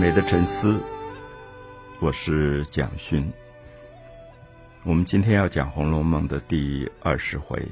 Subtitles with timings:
[0.00, 0.80] 美的沉思，
[2.00, 3.24] 我是蒋勋。
[4.82, 7.64] 我们今天要讲《红楼梦》的第二十回。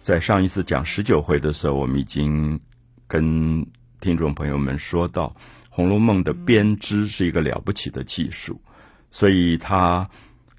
[0.00, 2.58] 在上一次讲十九回的时候，我们已经
[3.06, 3.64] 跟
[4.00, 5.28] 听众朋友们说到，
[5.70, 8.60] 《红楼梦》的编织是一个了不起的技术，
[9.12, 10.10] 所以它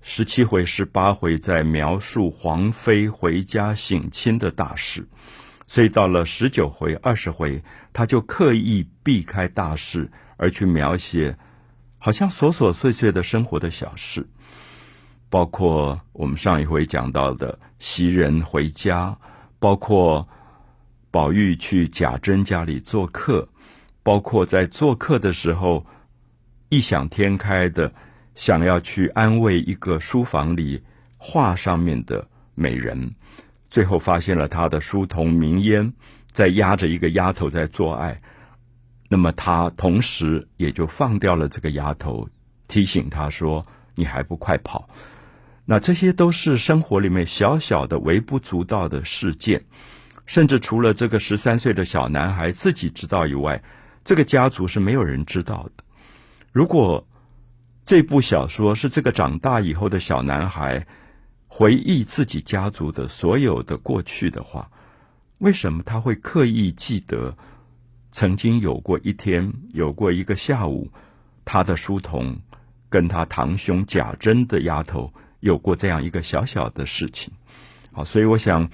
[0.01, 5.05] 十七回、十八回在描述皇妃回家省亲的大事，
[5.67, 7.61] 所以到了十九回、二十回，
[7.91, 10.09] 他就刻意避开大事。
[10.41, 11.37] 而去描写，
[11.99, 14.27] 好像琐琐碎碎的生活的小事，
[15.29, 19.15] 包括我们上一回讲到的袭人回家，
[19.59, 20.27] 包括
[21.11, 23.47] 宝玉去贾珍家里做客，
[24.01, 25.85] 包括在做客的时候
[26.69, 27.93] 异想天开的
[28.33, 30.81] 想要去安慰一个书房里
[31.17, 33.13] 画上面的美人，
[33.69, 35.93] 最后发现了他的书童明烟
[36.31, 38.19] 在压着一个丫头在做爱。
[39.13, 42.25] 那么他同时也就放掉了这个丫头，
[42.69, 43.61] 提醒他说
[43.93, 44.87] ：“你还不快跑？”
[45.67, 49.61] 那这些都是生活里面小小的、微不足道的事件，
[50.25, 53.61] 甚至除了这个十三岁的小男孩自己知道以外，
[54.01, 55.83] 这个家族是没有人知道的。
[56.53, 57.05] 如果
[57.83, 60.87] 这部小说是这个长大以后的小男孩
[61.49, 64.71] 回忆自己家族的所有的过去的话，
[65.39, 67.35] 为什么他会刻意记得？
[68.11, 70.91] 曾经有过一天，有过一个下午，
[71.45, 72.41] 他的书童
[72.89, 77.33] 跟他堂兄贾珍的丫头有过这样一个小小的事情。
[77.93, 78.69] 好，所以我想，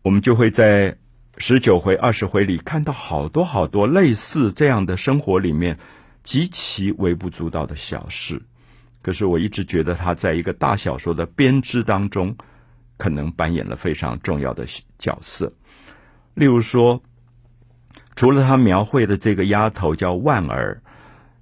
[0.00, 0.96] 我们就会在
[1.36, 5.78] 十九回、二十回里看到好多好多类似这样的生活里面
[6.22, 8.40] 极其微不足道的小事。
[9.02, 12.34] 可是我一直觉得他在一个大小说的编织当中，
[12.96, 14.66] 可能扮演了非常重要的
[14.98, 15.52] 角色。
[16.32, 17.02] 例如说。
[18.16, 20.80] 除了他描绘的这个丫头叫万儿，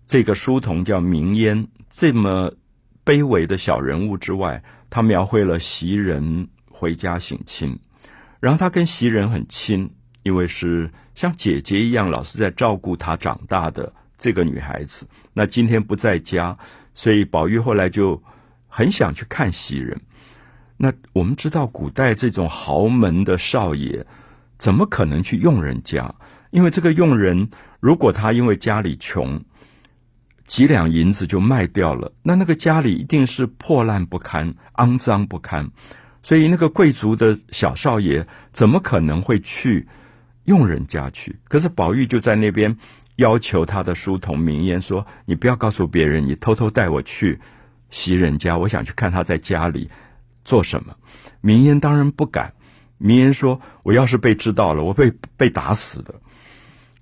[0.04, 2.52] 这个书童叫明烟，这么
[3.04, 7.78] 卑微的小人物之外，他描绘了袭人回家省亲，
[8.40, 9.88] 然后他跟袭人很亲，
[10.24, 15.06] 因为是像姐姐一样，老是在照顾他长大的这个女孩子。
[15.32, 16.58] 那今天不在家，
[16.92, 18.20] 所以宝玉后来就
[18.66, 19.96] 很想去看袭人。
[20.76, 24.04] 那我们知道，古代这种豪门的少爷，
[24.56, 26.12] 怎么可能去用人家？
[26.54, 27.50] 因为这个佣人，
[27.80, 29.42] 如果他因为家里穷，
[30.44, 35.68] 几两银子就卖掉了，那那个家里一定是破烂不堪、肮脏不堪。
[36.22, 39.88] 所以那个贵族的小少爷怎么可能会去
[40.44, 41.40] 佣人家去？
[41.48, 42.78] 可是宝玉就在那边
[43.16, 47.40] 要求他的书童明烟说：“你不要告诉别人，你偷偷带我去
[47.90, 49.90] 袭人家，我想去看他在家里
[50.44, 50.94] 做什么。”
[51.42, 52.54] 明烟当然不敢。
[52.96, 56.14] 明烟说：“我要是被知道了，我会被打死的。”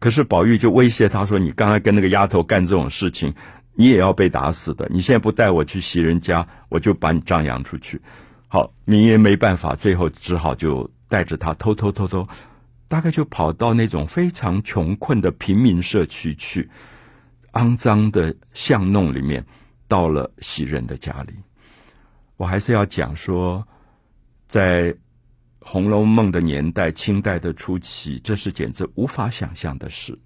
[0.02, 3.32] 可是宝玉就威胁他说：“你刚才跟那个丫头干这种事情，
[3.76, 4.84] 你也要被打死的。
[4.90, 8.02] 你现在不带我去袭人家，我就把你张扬出去。”
[8.50, 12.26] 好，明爷没办法，最后只好就带着他偷偷偷偷，
[12.88, 16.68] 大概就跑到那种非常穷困的平民社区去，
[17.52, 19.46] 肮脏的巷弄里面，
[19.86, 21.32] 到了袭人的家里。
[22.36, 23.64] 我还是要讲说，
[24.48, 24.92] 在。
[25.64, 30.18] 《红楼梦》的年代，清代的初期，这是简直无法想象的事。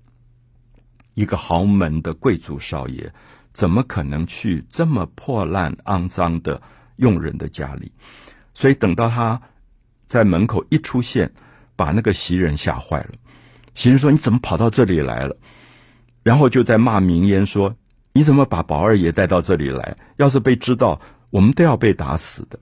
[1.14, 3.12] 一个豪门的贵族少爷，
[3.52, 6.60] 怎么可能去这么破烂肮脏的
[6.96, 7.92] 佣人的家里？
[8.54, 9.40] 所以等到他
[10.06, 11.30] 在门口一出现，
[11.76, 13.10] 把那个袭人吓坏了。
[13.74, 15.36] 袭人说：“你怎么跑到这里来了？”
[16.24, 17.74] 然后就在骂明烟说
[18.12, 19.96] ：“你怎么把宝二爷带到这里来？
[20.16, 22.58] 要是被知道，我们都要被打死的。”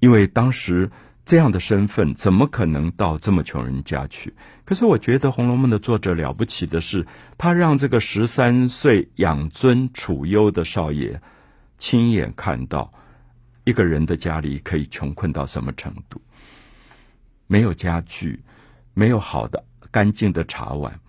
[0.00, 0.90] 因为当时。
[1.24, 4.34] 这样的身份怎么可能到这么穷人家去？
[4.64, 7.06] 可是我觉得《红楼梦》的作者了不起的是，
[7.38, 11.20] 他让这个十三岁养尊处优的少爷
[11.78, 12.92] 亲眼看到
[13.64, 16.20] 一个人的家里可以穷困到什么程度，
[17.46, 18.42] 没有家具，
[18.92, 21.00] 没有好的干净的茶碗，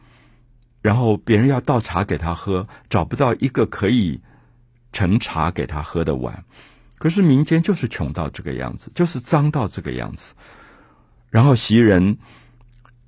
[0.82, 4.22] 然后别人要倒茶给他喝，找不到一个可以
[4.92, 6.46] 盛茶给他喝的碗。
[7.04, 10.34] 可是民间就是穷到这个样子，就是脏到这个样子。
[11.30, 12.18] 然后袭人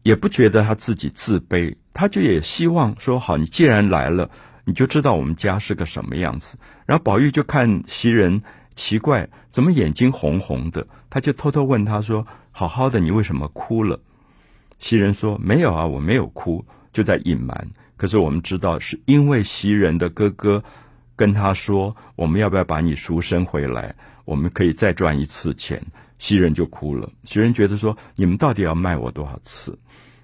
[0.03, 4.29] 也不觉得他自己自卑，他就也希望说：“好，你既然来了，
[4.65, 8.41] 你就知道我们家是个什么样子。”然后宝玉就看袭人
[8.73, 10.85] 奇怪，怎么眼睛红红的？
[11.09, 13.97] 他就偷偷问他说：“好好的，你为什么哭了？”
[14.77, 16.61] 袭人说：“没有啊，我没有哭，
[16.91, 17.65] 就在隐瞒。”
[17.95, 20.61] 可是我们知道，是因为袭人的哥哥。
[21.15, 23.95] 跟他说：“我们要不要把你赎身回来？
[24.25, 25.81] 我们可以再赚一次钱。”
[26.17, 27.09] 袭人就哭了。
[27.23, 29.77] 袭人觉得说：“你们到底要卖我多少次？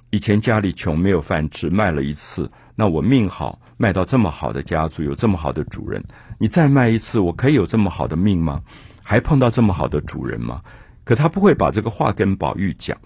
[0.10, 6.04] 以前家里穷没有饭吃，卖了一次，那我命好，卖到这么好的家族，有这么好的主人，
[6.38, 8.62] 你再卖一次，我可以有这么好的命吗？
[9.04, 10.62] 还碰到这么好的主人吗？
[11.04, 12.98] 可他不会把这个话跟宝玉讲，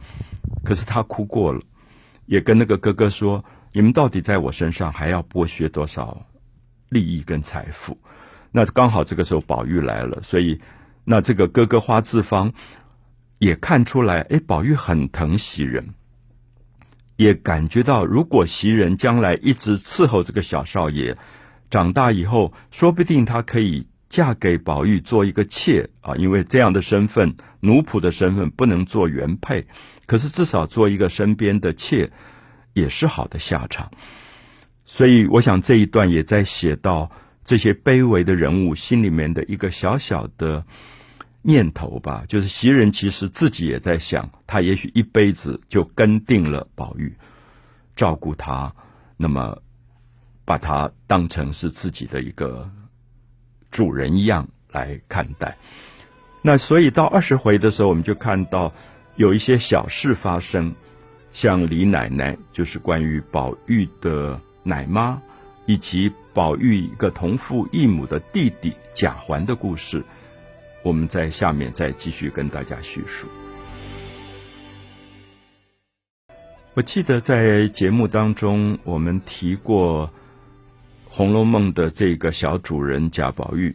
[0.63, 1.61] 可是他哭过了，
[2.25, 3.43] 也跟那个哥哥说
[3.73, 6.25] ：“你们到底在我身上还要剥削多少
[6.89, 7.97] 利益跟财富？”
[8.51, 10.59] 那刚好这个时候宝玉来了，所以
[11.03, 12.53] 那这个哥哥花自芳
[13.39, 15.93] 也看出来，哎，宝玉很疼袭人，
[17.17, 21.17] 也感觉到如果袭人将来一直伺候这个小少爷，
[21.69, 23.87] 长大以后，说不定他可以。
[24.07, 29.67] 嫁给宝玉做一个妾啊，因为这样的身份，奴仆的身份不能做原配，
[30.05, 32.09] 可是至少做一个身边的妾，
[32.73, 33.91] 也是好的下场。
[34.85, 37.09] 所以，我想这一段也在写到
[37.43, 40.63] 这些卑微的人物心里面的一个小小的
[41.41, 47.13] 念头吧，就是袭人其实自己也在想，他也许一辈子就跟定了宝玉，
[47.95, 48.73] 照顾他，
[49.17, 49.57] 那么
[50.45, 52.69] 把他当成是自己的一个。
[53.71, 55.53] 主人一样来看待，
[56.41, 58.71] 那所以到二十回的时候，我们就看到
[59.17, 60.73] 有一些小事发生，
[61.33, 65.21] 像李奶奶，就是关于宝玉的奶妈，
[65.65, 70.03] 以及宝玉一个同父异母的弟弟贾环的故事，
[70.83, 73.27] 我们在下面再继续跟大家叙述。
[76.73, 80.09] 我记得在节目当中，我们提过。
[81.17, 83.73] 《红楼梦》的这个小主人贾宝玉，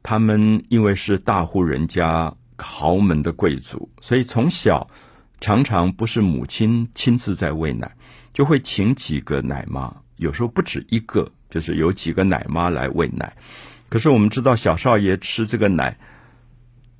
[0.00, 4.86] 他们因为是大户人家豪门的贵族，所以从小
[5.40, 7.90] 常常不是母亲亲自在喂奶，
[8.32, 13.36] 就会请几个奶妈，有时候不止一个，就是有几个奶妈来喂奶。
[13.88, 15.98] 可是我们知道，小少爷吃这个奶，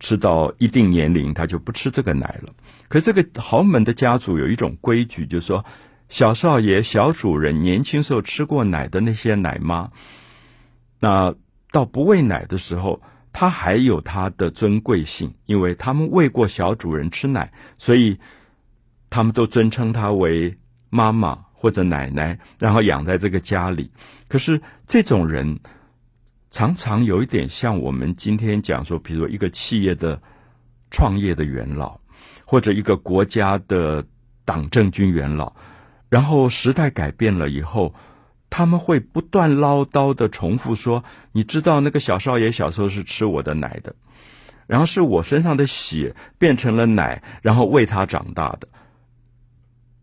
[0.00, 2.54] 吃到一定年龄，他就不吃这个奶了。
[2.88, 5.64] 可这个豪门的家族有一种规矩，就是说。
[6.10, 9.90] 小少爷、小主人年轻时候吃过奶的那些奶妈，
[11.00, 11.34] 那
[11.70, 18.18] 到不喂奶的时候，他还有他的尊贵性，因为他们喂过小主人吃奶，所以
[19.10, 20.56] 他们都尊称他为
[20.88, 23.90] 妈妈或者奶奶，然后养在这个家里。
[24.28, 25.58] 可是这种人
[26.50, 30.22] 常常有一点像我们今天讲说，比如一个企业的
[30.88, 31.98] 创业的元老，
[32.44, 34.06] 或者一个国家的
[34.44, 35.52] 党政军元老。
[36.08, 37.92] 然后时代改变了以后，
[38.48, 43.94] 他们会不断唠叨的重复说：“你知道那个小少爷小时候是吃我的奶的，
[44.66, 48.68] 然后是我身上的血变成了奶，然后喂他长大的。”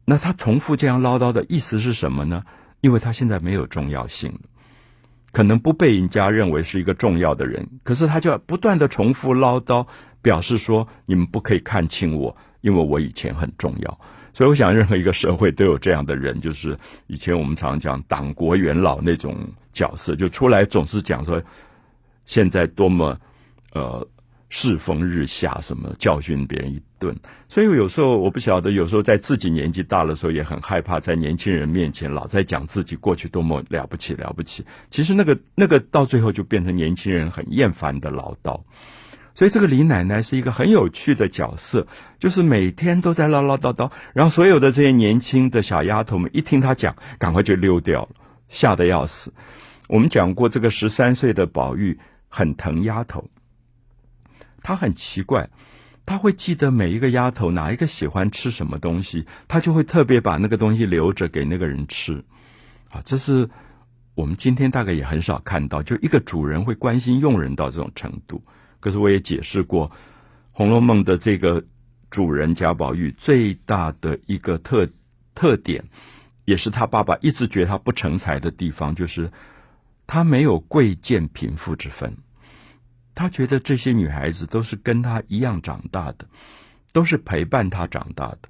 [0.05, 2.43] 那他重复这样唠叨的意思是什么呢？
[2.81, 4.39] 因为他现在没有重要性了，
[5.31, 9.87] 可能不被人家认为是一个重要的人，可是他就要不断的重复唠叨，
[10.21, 13.99] 表示说：“你们不可以看轻我，因为我以前很重要。”
[14.31, 16.77] 所以，我想，任何一个社会都有这样的人，就是
[17.07, 19.35] 以前我们常讲党国元老那种
[19.73, 21.41] 角色，就出来总是讲说，
[22.25, 23.17] 现在多么
[23.71, 24.05] 呃
[24.49, 27.15] 世风日下，什么教训别人一顿。
[27.47, 34.65] 所以有时候我不晓得，有时候在自己年纪大的时候，也很害怕在年轻人面前老在讲自己过去多么了不起了不起。
[34.89, 38.59] 其实那个那个到最后就变成年轻人很厌烦的唠叨。
[39.33, 41.85] 所以这个李奶奶是一个很有趣的角色，
[42.19, 48.09] 就是每天都在唠唠叨叨，然后所有的这些年轻的小丫头们一听她讲，赶快就溜掉了，
[48.47, 49.33] 吓得要死。
[49.89, 53.27] 我们讲过，这个十三岁的宝玉很疼丫头，
[54.65, 55.47] 他很奇怪，
[56.07, 62.25] 他会记得每一个丫头哪一个喜欢吃什么东西，他就会特别把那个东西留着给那个人吃。
[62.89, 63.47] 啊，这是
[64.15, 68.43] 我们今天大概也很少看到，就一个主人会关心佣人到这种程度。
[68.79, 69.87] 可是我也解释过，
[70.51, 71.63] 《红楼梦》的这个
[72.09, 74.89] 主人贾宝玉最大的一个特
[75.35, 75.83] 特点，
[76.45, 79.31] 也是他爸爸一直觉得他不成才的地方，就是
[80.07, 82.17] 他没有贵贱贫富之分。
[83.15, 86.27] 他觉得这些女孩子都是跟他一样长大的，
[86.91, 88.49] 都是陪伴他长大的。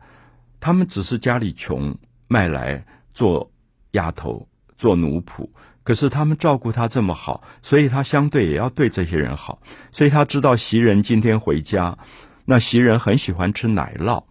[0.59, 1.95] 他们只是家里穷，
[2.27, 3.49] 卖来做
[3.91, 4.45] 丫头、
[4.75, 5.47] 做奴仆。
[5.83, 9.61] 可是他们照顾他这么好，所以他相对也要对这些人好。
[9.91, 11.95] 所以他知道袭人今天回家，
[12.43, 14.23] 那袭人很喜欢吃奶酪，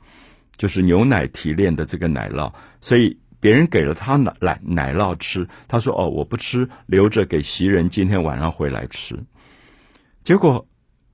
[0.56, 2.52] 就是牛奶提炼的这个奶酪。
[2.80, 9.16] 所以别人给了他奶奶奶酪吃，他说：“哦，我不吃，留着给袭人今天晚上回来吃。”
[10.24, 10.66] 结果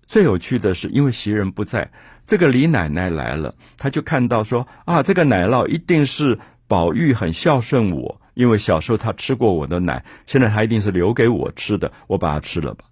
[0.07, 1.91] 最有趣的是，因为袭人不在，
[2.25, 12.85] 这个李奶奶来了，她就看到说：“啊，这个奶酪一定是宝玉很孝顺我。”因为小时候他吃过我的奶，现在他一定是留给我吃的，我把它吃了吧。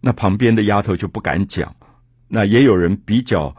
[0.00, 1.76] 那旁边的丫头就不敢讲，
[2.26, 3.54] 那也有人比较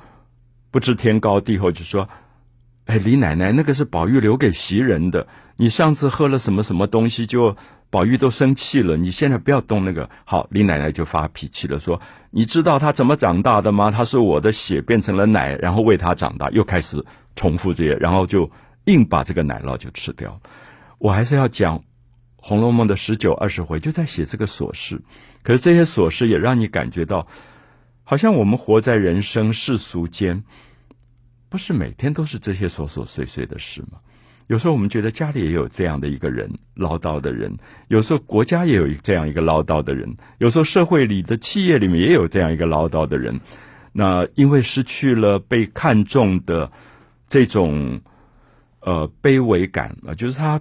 [0.71, 2.09] 不知天高地厚，就说
[2.85, 5.25] ：“哎，李奶奶，那个是宝玉留给袭人的。
[5.55, 7.55] 你上次喝了什么什么东西，就
[7.89, 8.95] 宝玉都生气了。
[8.97, 10.09] 你现在不要动那个。
[10.25, 11.99] 好，李奶奶就发脾气了，说
[12.31, 13.89] ：“你知道他怎么长大的吗？
[13.89, 17.03] 他是我的血变成了奶，然后喂他长大。”又开始
[17.35, 18.49] 重复这些，然后就
[18.85, 20.39] 硬把这个奶酪就吃掉。
[20.97, 21.79] 我还是要讲
[22.35, 25.01] 《红楼梦》的十九二十回，就在写这个琐事。
[25.41, 27.27] 可是这些琐事也让你感觉到，
[28.03, 30.43] 好像我们活在人生世俗间。
[31.49, 33.97] 不是每天都是这些琐琐碎碎的事吗？
[34.49, 37.55] 有时候我们觉得家里也有这样的一个人唠叨的人，
[37.87, 43.39] 有时候国家也有这样一个唠叨的人，有时候社会里的企业里面也有这样一个唠叨的人。
[43.93, 46.71] 那因为失去了被看重的
[47.27, 48.01] 这种
[48.79, 50.59] 呃卑微感啊，就是他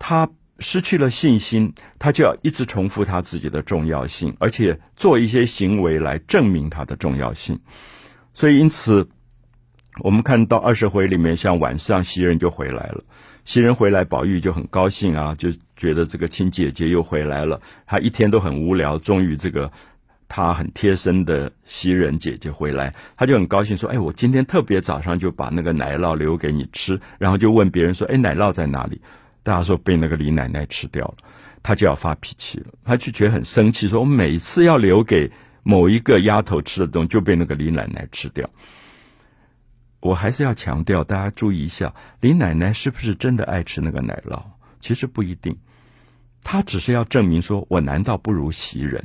[0.00, 0.28] 他
[0.58, 7.60] 失去了信心，他就要一直重复他自己的重要性，而且做一些行为来证明他的重要性。
[8.34, 9.08] 所以因此。
[10.00, 13.02] 我们看到二十回里面，像晚上袭人就回来了，
[13.44, 17.60] 袭人回来，宝玉就很高兴啊，就觉得这个亲姐姐又回来了。
[17.86, 19.70] 他一天都很无聊，终于这个
[20.28, 29.00] 他很贴身的袭人姐姐回来，他就很高兴说：“哎，我今天特别早上就把那个奶酪留给你吃。”然后就问别人说：“哎，奶酪在哪里？”
[29.42, 31.14] 大家说被那个李奶奶吃掉了，
[31.62, 35.30] 他就要发脾气了，他就觉得很生气，说：“我每次要留给
[35.62, 38.48] 某一个丫头吃的东西，就被那个李奶奶吃掉。”
[40.00, 44.40] 我还是要强调，大家注意一下，李奶奶是不是真的爱吃那个奶酪？
[44.80, 45.56] 其实不一定，
[46.42, 49.02] 她只是要证明说，我难道不如袭人？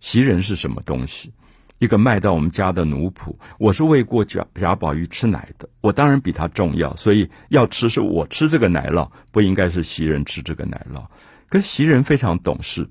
[0.00, 1.32] 袭人是什么东西？
[1.78, 11.02] 一个卖到我们家的奴仆，我是喂过贾贾宝玉吃奶的，我当然比他重要，所以要吃是我吃这个奶酪，不应该是袭人吃这个奶酪。
[11.48, 12.86] 可袭人非常懂事，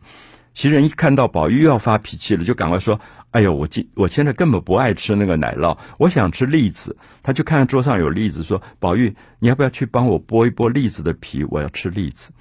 [0.54, 3.00] 袭人一看到宝玉要发脾气了，就赶快说。
[3.32, 6.98] 哎呦，我今我现在根本不爱吃那个奶酪，我想吃栗子。
[7.22, 11.44] 他就看桌上有栗子，说：“宝玉，你要不要去帮我剥一剥栗子的皮？
[11.44, 12.32] 我要吃栗子。”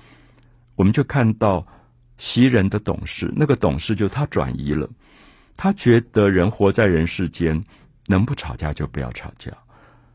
[0.76, 1.66] 我们就看到
[2.16, 4.88] 袭人的懂事，那个懂事就他转移了，
[5.58, 7.62] 他觉得人活在人世间，
[8.06, 9.52] 能不吵架就不要吵架。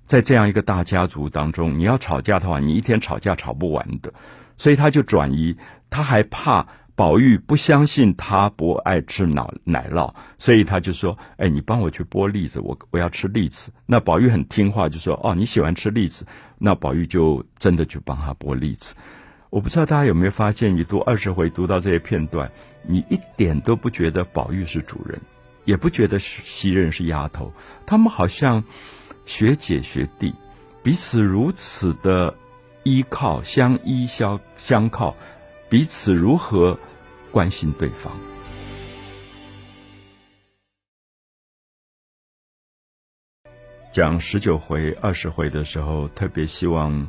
[0.05, 4.11] 在这样一个大家族当中，你要吵架的话，你一天吵架吵不完的，
[4.55, 5.55] 所以他就转移，
[5.91, 6.65] 他还怕。
[6.95, 16.25] 宝玉不相信他不爱吃奶奶酪，所以他就说：“哎，你帮我去剥栗子，我我要吃栗子。”那宝玉很听话，就说：“哦，你喜欢吃栗子。”
[16.59, 18.93] 那宝玉就真的去帮他剥栗子。
[19.49, 22.51] 我不知道大家有没有发现，你读二十回读到这些片段，
[22.83, 25.19] 你一点都不觉得宝玉是主人，
[25.65, 27.51] 也不觉得袭人是丫头，
[27.85, 28.63] 他们好像
[29.25, 30.33] 学姐学弟，
[30.83, 32.33] 彼此如此的
[32.83, 35.15] 依靠，相依相相靠。
[35.73, 36.77] 彼此如何
[37.31, 38.11] 关心对方？
[43.91, 47.07] 讲十九回、二十回的时候，特别希望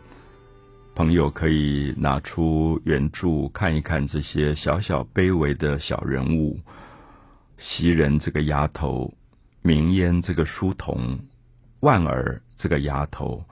[0.95, 6.59] 朋友可以拿出原著看一看这些小小卑微的小人物：
[7.59, 9.13] 袭人这个丫头，
[9.61, 11.19] 明烟这个书童，
[11.81, 13.45] 万儿这个丫头，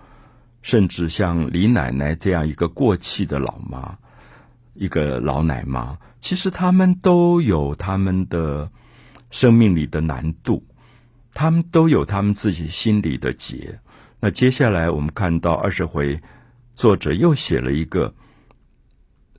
[0.63, 3.99] 甚至像李奶奶这样一个过气的老妈。
[4.75, 8.71] 一个老奶妈，其实他们都有他们的
[9.31, 10.65] 生命里的难度，
[11.35, 13.81] 他们都有他们自己心里的结。
[14.19, 16.21] 那接下来我们看到二十回，
[16.75, 18.15] 作者又写了一个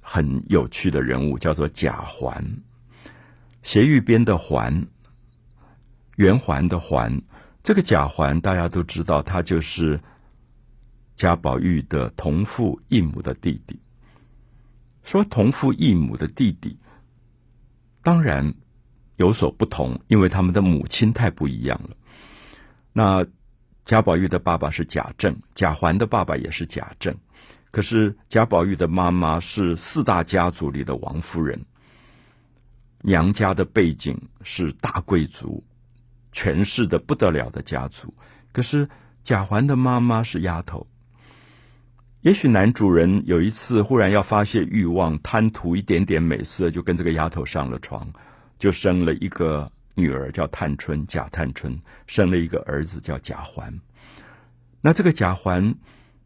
[0.02, 2.46] 很有趣的人物，叫做贾环。
[3.62, 4.86] 斜玉边的环，
[6.18, 7.22] 圆环的环。
[7.63, 9.98] 这个贾环大家都知道，他就是
[11.16, 13.80] 贾宝玉的同父异母的弟弟。
[15.03, 16.77] 说同父异母的弟弟，
[18.01, 18.53] 当然
[19.17, 21.95] 有所不同，因为他们的母亲太不一样了。
[22.91, 23.25] 那
[23.86, 27.15] 贾宝玉的爸爸是贾政，贾环的爸爸也是贾政，
[27.69, 31.62] 可是贾宝玉的妈妈是四大家族里的王夫人，
[33.01, 35.62] 娘家的背景是大贵族，
[36.31, 38.13] 权势的不得了的家族，
[38.53, 38.88] 可是
[39.22, 40.88] 贾环的妈妈是丫头。
[42.24, 48.08] 也许男主人有一次忽然要发泄欲望，贪图一点点美色，就跟这个丫头上了床，
[48.58, 51.77] 就生了一个女儿叫探春，贾探春
[52.08, 53.77] 生了一个儿子叫贾环。
[54.80, 55.75] 那这个贾环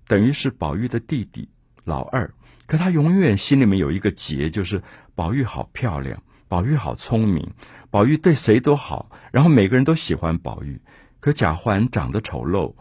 [0.08, 1.50] 等于是宝玉的弟弟
[1.84, 2.32] 老二，
[2.68, 4.84] 可他永远心里面有一个结，就是
[5.16, 7.54] 宝玉好漂亮，宝玉好聪明，
[7.90, 10.80] 宝玉对谁都好，然后每个人都喜欢宝玉。
[11.20, 12.76] 可贾环长得丑陋，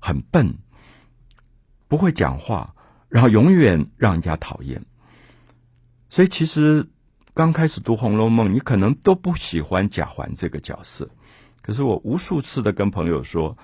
[0.00, 0.54] 很笨。
[1.88, 2.74] 不会讲话，
[3.08, 4.84] 然后永远让人家讨厌。
[6.08, 6.88] 所以其实
[7.34, 11.10] 刚开始读《红楼梦》，你可能都不喜欢贾环这个角色。
[11.62, 13.56] 可是我无数次的跟朋友说，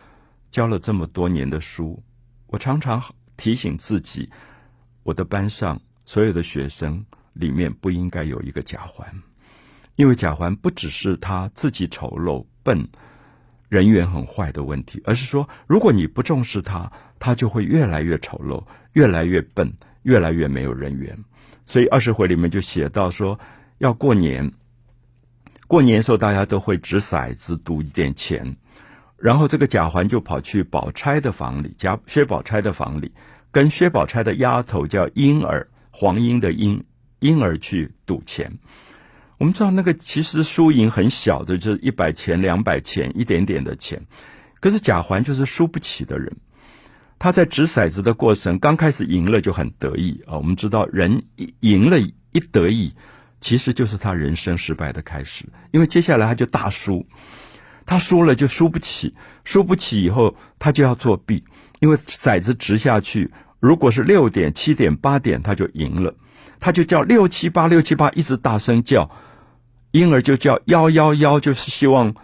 [0.50, 2.02] 教了这么多年的书，
[2.47, 3.02] 我常常
[3.37, 4.31] 提醒自己，
[5.02, 9.23] 我的班上所有的学生里面不应该有一个贾环，
[9.97, 12.88] 因为贾环不只是他自己丑陋笨。
[13.73, 18.62] 人缘很坏的问题，而是说，如果你不重视他，他就会越来越丑陋，
[18.93, 21.19] 越来越笨，越来越没有人缘。
[21.64, 23.41] 所以二十回里面就写到说，
[23.79, 24.52] 要过年，
[25.67, 28.57] 过年时候大家都会掷骰子赌一点钱，
[29.17, 33.14] 然后这个贾环就跑去宝钗的房里，贾薛宝钗的房里，
[33.50, 36.85] 跟薛宝钗的丫头叫莺儿，黄莺的莺，
[37.21, 38.52] 莺儿去赌钱。
[39.43, 44.01] 我们知道那个其实输赢很小的，就是一百钱、两百钱，一点点的钱。
[44.61, 46.37] 可是贾环就是输不起的人。
[47.19, 50.37] 他在掷骰子的过程，刚开始赢了就很得意啊。
[50.37, 51.21] 我们知道，人
[51.59, 52.95] 赢了一得意，
[53.41, 55.45] 其实就是他人生失败的开始。
[55.73, 57.05] 因为接下来他就大输，
[57.85, 61.43] 他输了就输不起，输不起以后他就要作弊。
[61.81, 66.15] 因为骰子掷下去，如果是六点、七点、八点，他就赢了，
[66.61, 69.11] 他就叫六七八、六七八，一直大声叫。
[69.93, 72.15] 婴儿就叫幺幺幺，就是希望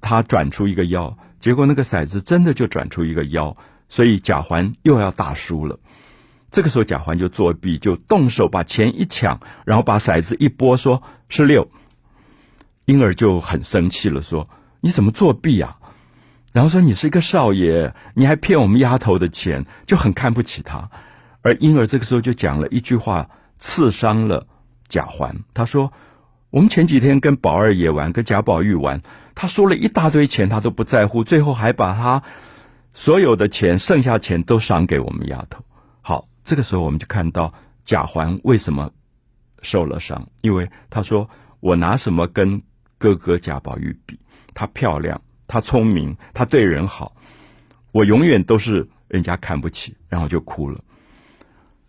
[0.00, 3.54] 他转出一个幺，结果那个骰子真的就转出一个幺，
[3.90, 5.78] 所以贾环又要大输了。
[6.50, 11.70] 这个时候贾环就作弊，就动手把钱一抢，然后把骰子一拨，说是六。
[12.86, 14.48] 婴儿就很生气了，说
[14.80, 15.76] 你怎么作弊啊？
[16.52, 20.90] 然后说你是一个少爷，你还骗我们丫头的钱，就很看不起他。
[21.42, 24.46] 而婴儿这个时候就讲了一句话，刺伤了
[24.88, 25.44] 贾环。
[25.52, 25.92] 他说。
[26.50, 29.00] 我们前几天跟宝二爷玩，跟贾宝玉玩，
[29.36, 32.20] 他输了一大堆钱，他都不在乎，最后还把他
[32.92, 35.64] 所有的钱、剩下钱都赏给我们丫头。
[36.00, 37.54] 好，这个时候我们就看到
[37.84, 38.90] 贾环为什么
[39.62, 41.30] 受了伤，因为他说
[41.60, 42.60] ：“我拿什么跟
[42.98, 44.18] 哥哥贾宝玉比？
[44.52, 47.14] 他漂亮，他聪明，他对人好，
[47.92, 50.80] 我永远都是人家看不起。”然后就哭了。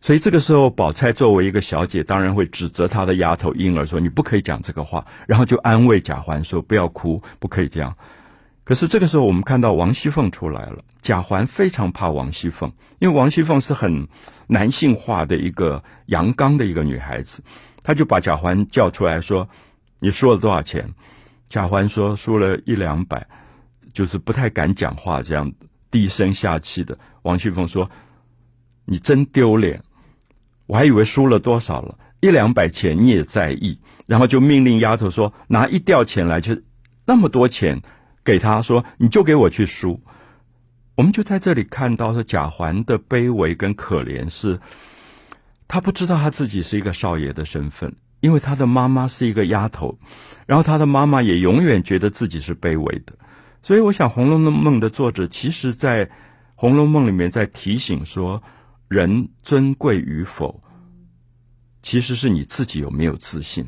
[0.02, 7.96] 所以这个时候，宝钗作为一个小姐，当然会指责她的丫头婴儿说：“你不可以讲这个话。”然后就安慰贾环说：“不要哭，不可以这样。”
[8.66, 10.80] 可是这个时候，我们看到王熙凤出来了。
[11.02, 14.08] 贾环非常怕王熙凤，因为王熙凤是很
[14.48, 17.44] 男性化的一个阳刚的一个女孩子，
[17.84, 19.48] 他就把贾环叫出来说
[20.00, 20.92] ：“你输了多少钱？”
[21.48, 23.28] 贾环说：“输了一两百。”
[23.94, 25.54] 就是不太敢讲话，这样
[25.92, 26.98] 低声下气的。
[27.22, 27.88] 王熙凤说
[28.86, 29.80] ：“你真丢脸。”
[30.72, 36.58] 我还以为输了多少了，一两百钱你也在意，然后就命令丫头说拿一吊钱来，就
[37.06, 37.82] 那么多钱
[38.24, 40.02] 给他说，你就给我去输。
[40.96, 44.62] 我们就在这里看到说贾环的卑微跟可怜，是
[45.68, 50.00] 他不知道他自己是一个少爷的身份，因为他的妈妈是一个丫头，
[50.46, 53.12] 然后他的妈妈也永远觉得自己是卑微的，
[53.62, 56.06] 所以我想《红楼梦》的作者其实在
[56.56, 58.42] 《红楼梦》里面在提醒说。
[58.92, 60.62] 人尊贵与否，
[61.82, 63.66] 其实是你自己有没有自信。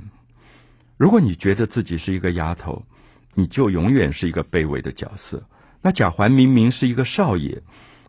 [0.97, 2.85] 如果你觉得自己是一个丫头，
[3.33, 5.47] 你就永远是一个卑微的角色。
[5.81, 7.61] 那贾环明明是一个少爷，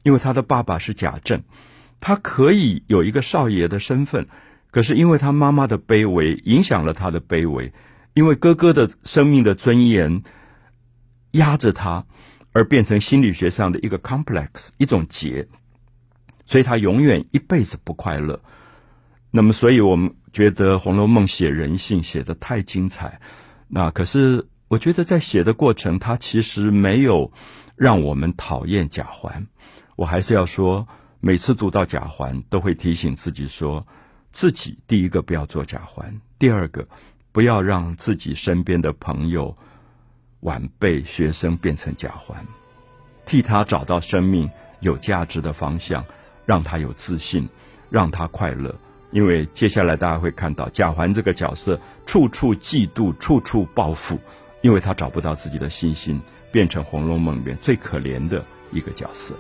[0.02, 1.44] 因为他的爸爸是贾政，
[2.00, 4.26] 他可以有一个少爷的身份。
[4.72, 7.70] 可是因为他妈妈的卑微，影响了他的卑微；
[8.14, 10.24] 因为哥哥的生命的尊严
[11.30, 12.06] 压着他，
[12.50, 15.46] 而变成心理学上的一个 complex，一种结。
[16.46, 18.40] 所以他永远一辈子不快乐。
[19.30, 23.20] 那么，所以我们觉得《红楼梦》写人性写的太精彩。
[23.66, 27.32] 那可是，我觉得在写的过程，他其实没有
[27.74, 29.46] 让我们讨厌贾环。
[29.96, 30.86] 我还是要说，
[31.20, 33.84] 每次读到贾环，都会提醒自己说：
[34.30, 36.86] 自己第一个不要做贾环，第二个
[37.32, 39.56] 不要让自己身边的朋友、
[40.40, 42.44] 晚辈、学生变成贾环，
[43.26, 44.48] 替他找到生命
[44.80, 46.04] 有价值的方向。
[46.46, 47.48] 让他有自信，
[47.90, 48.74] 让他快乐。
[49.10, 54.18] 因为接下来大家会看到贾环这个角色，处处嫉妒，处处报复，
[54.60, 59.34] 因为他找不到自己的信心，变成《红楼梦》里面最可怜的一个角色。